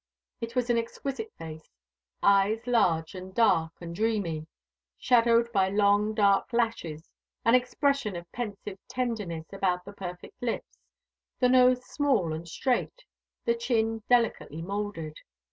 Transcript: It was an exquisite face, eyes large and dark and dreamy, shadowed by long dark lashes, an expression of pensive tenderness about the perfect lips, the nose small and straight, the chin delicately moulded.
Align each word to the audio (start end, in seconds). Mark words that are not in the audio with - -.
It 0.39 0.55
was 0.55 0.71
an 0.71 0.79
exquisite 0.79 1.31
face, 1.37 1.75
eyes 2.23 2.65
large 2.65 3.13
and 3.13 3.35
dark 3.35 3.73
and 3.79 3.93
dreamy, 3.95 4.47
shadowed 4.97 5.51
by 5.51 5.69
long 5.69 6.15
dark 6.15 6.51
lashes, 6.53 7.11
an 7.45 7.53
expression 7.53 8.15
of 8.15 8.25
pensive 8.31 8.79
tenderness 8.87 9.53
about 9.53 9.85
the 9.85 9.93
perfect 9.93 10.41
lips, 10.41 10.79
the 11.39 11.49
nose 11.49 11.85
small 11.85 12.33
and 12.33 12.47
straight, 12.47 13.03
the 13.45 13.53
chin 13.53 14.01
delicately 14.09 14.63
moulded. 14.63 15.17